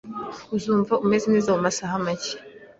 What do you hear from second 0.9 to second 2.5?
umeze neza mumasaha make.